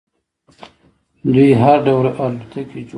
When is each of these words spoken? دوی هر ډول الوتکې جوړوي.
دوی 1.33 1.49
هر 1.61 1.77
ډول 1.87 2.07
الوتکې 2.23 2.61
جوړوي. 2.69 2.83